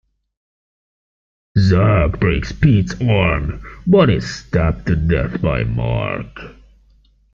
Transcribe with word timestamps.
Zack 1.59 2.19
breaks 2.19 2.51
Pete's 2.51 2.99
arm 3.01 3.61
but 3.85 4.09
is 4.09 4.27
stabbed 4.27 4.87
to 4.87 4.95
death 4.95 5.39
by 5.43 5.63
Marc. 5.63 6.55